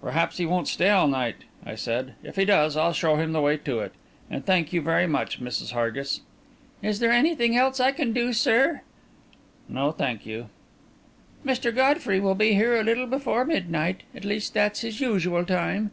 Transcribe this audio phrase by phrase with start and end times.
[0.00, 2.14] "Perhaps he won't stay all night," I said.
[2.22, 3.90] "If he does, I'll show him the way to it.
[4.30, 5.72] And thank you very much, Mrs.
[5.72, 6.20] Hargis."
[6.84, 8.82] "Is there anything else I can do, sir?"
[9.68, 10.50] "No, thank you."
[11.44, 11.74] "Mr.
[11.74, 15.90] Godfrey will be here a little before midnight at least, that's his usual time."